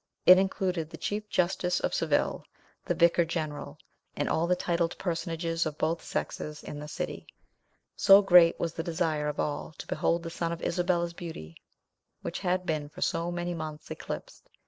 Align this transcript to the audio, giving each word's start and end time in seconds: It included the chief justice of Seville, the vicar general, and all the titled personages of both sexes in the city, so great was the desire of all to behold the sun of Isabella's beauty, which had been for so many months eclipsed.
It 0.25 0.39
included 0.39 0.89
the 0.89 0.97
chief 0.97 1.29
justice 1.29 1.79
of 1.79 1.93
Seville, 1.93 2.43
the 2.85 2.95
vicar 2.95 3.23
general, 3.23 3.77
and 4.15 4.27
all 4.27 4.47
the 4.47 4.55
titled 4.55 4.97
personages 4.97 5.63
of 5.67 5.77
both 5.77 6.03
sexes 6.03 6.63
in 6.63 6.79
the 6.79 6.87
city, 6.87 7.27
so 7.95 8.23
great 8.23 8.59
was 8.59 8.73
the 8.73 8.81
desire 8.81 9.27
of 9.27 9.39
all 9.39 9.75
to 9.77 9.85
behold 9.85 10.23
the 10.23 10.31
sun 10.31 10.51
of 10.51 10.63
Isabella's 10.63 11.13
beauty, 11.13 11.55
which 12.23 12.39
had 12.39 12.65
been 12.65 12.89
for 12.89 13.01
so 13.01 13.31
many 13.31 13.53
months 13.53 13.91
eclipsed. 13.91 14.49